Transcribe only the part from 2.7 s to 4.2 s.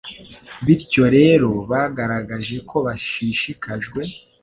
bashishikajwe